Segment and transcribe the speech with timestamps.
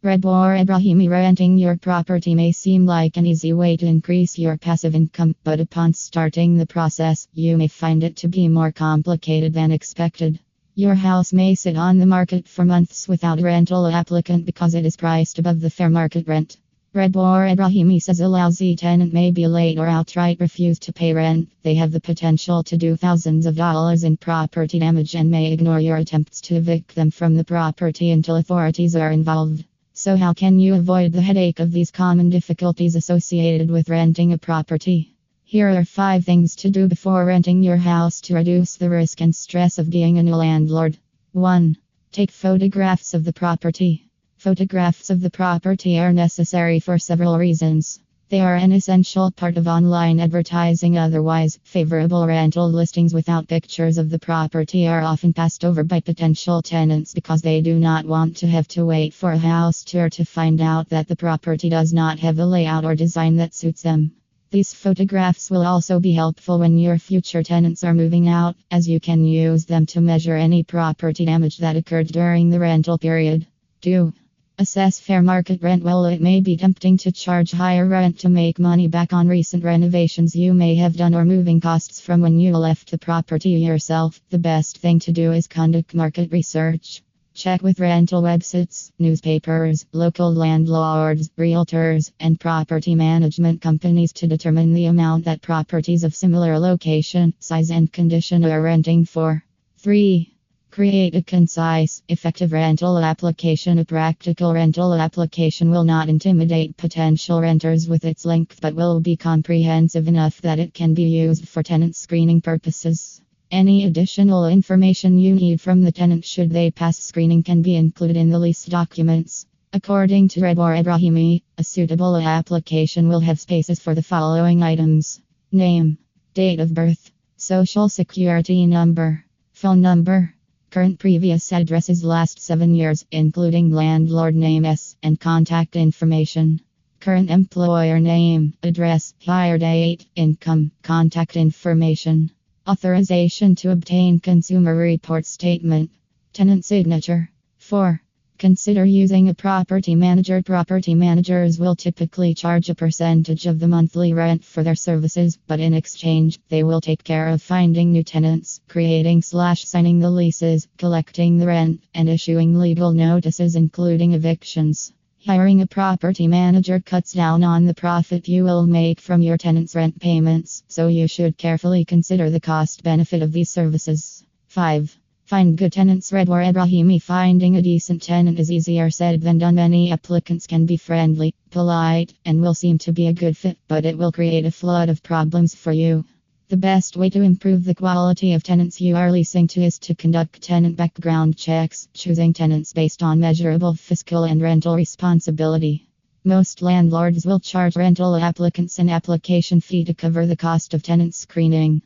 [0.00, 4.94] Rebwar Ebrahimi renting your property may seem like an easy way to increase your passive
[4.94, 9.72] income, but upon starting the process, you may find it to be more complicated than
[9.72, 10.38] expected.
[10.76, 14.86] Your house may sit on the market for months without a rental applicant because it
[14.86, 16.58] is priced above the fair market rent.
[16.94, 21.48] Rebwar Ebrahimi says a lousy tenant may be late or outright refuse to pay rent.
[21.64, 25.80] They have the potential to do thousands of dollars in property damage and may ignore
[25.80, 29.64] your attempts to evict them from the property until authorities are involved.
[30.00, 34.38] So, how can you avoid the headache of these common difficulties associated with renting a
[34.38, 35.16] property?
[35.42, 39.34] Here are five things to do before renting your house to reduce the risk and
[39.34, 40.96] stress of being a new landlord.
[41.32, 41.76] 1.
[42.12, 44.08] Take photographs of the property.
[44.36, 47.98] Photographs of the property are necessary for several reasons.
[48.30, 50.98] They are an essential part of online advertising.
[50.98, 56.60] Otherwise, favorable rental listings without pictures of the property are often passed over by potential
[56.60, 60.26] tenants because they do not want to have to wait for a house tour to
[60.26, 64.12] find out that the property does not have a layout or design that suits them.
[64.50, 69.00] These photographs will also be helpful when your future tenants are moving out, as you
[69.00, 73.46] can use them to measure any property damage that occurred during the rental period.
[73.80, 74.12] 2.
[74.60, 75.84] Assess fair market rent.
[75.84, 79.62] Well, it may be tempting to charge higher rent to make money back on recent
[79.62, 84.20] renovations you may have done or moving costs from when you left the property yourself.
[84.30, 87.04] The best thing to do is conduct market research.
[87.34, 94.86] Check with rental websites, newspapers, local landlords, realtors, and property management companies to determine the
[94.86, 99.44] amount that properties of similar location, size, and condition are renting for.
[99.78, 100.34] 3.
[100.78, 103.80] Create a concise, effective rental application.
[103.80, 109.16] A practical rental application will not intimidate potential renters with its length but will be
[109.16, 113.20] comprehensive enough that it can be used for tenant screening purposes.
[113.50, 118.16] Any additional information you need from the tenant should they pass screening can be included
[118.16, 119.46] in the lease documents.
[119.72, 125.98] According to Rebwar Ebrahimi, a suitable application will have spaces for the following items name,
[126.34, 130.36] date of birth, social security number, phone number.
[130.70, 136.60] Current previous addresses last seven years, including landlord name S and contact information.
[137.00, 142.30] Current employer name, address, hire date, income, contact information.
[142.68, 145.90] Authorization to obtain consumer report statement.
[146.34, 147.30] Tenant signature.
[147.56, 148.02] 4.
[148.38, 150.40] Consider using a property manager.
[150.44, 155.58] Property managers will typically charge a percentage of the monthly rent for their services, but
[155.58, 160.68] in exchange, they will take care of finding new tenants, creating slash signing the leases,
[160.76, 164.92] collecting the rent, and issuing legal notices, including evictions.
[165.26, 169.74] Hiring a property manager cuts down on the profit you will make from your tenants'
[169.74, 174.24] rent payments, so you should carefully consider the cost benefit of these services.
[174.46, 174.96] 5.
[175.28, 176.10] Find good tenants.
[176.10, 179.56] Rebwar Ebrahimi Finding a decent tenant is easier said than done.
[179.56, 183.84] Many applicants can be friendly, polite, and will seem to be a good fit, but
[183.84, 186.02] it will create a flood of problems for you.
[186.48, 189.94] The best way to improve the quality of tenants you are leasing to is to
[189.94, 195.90] conduct tenant background checks, choosing tenants based on measurable fiscal and rental responsibility.
[196.24, 201.14] Most landlords will charge rental applicants an application fee to cover the cost of tenant
[201.14, 201.82] screening.